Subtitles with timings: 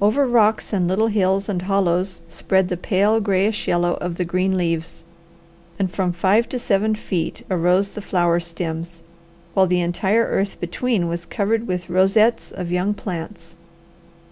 [0.00, 4.56] Over rocks and little hills and hollows spread the pale, grayish yellow of the green
[4.56, 5.02] leaves,
[5.80, 9.02] and from five to seven feet arose the flower stems,
[9.54, 13.56] while the entire earth between was covered with rosettes of young plants.